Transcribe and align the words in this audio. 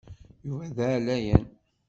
Yuba 0.47 0.67
d 0.75 0.77
aɛlayan. 0.85 1.45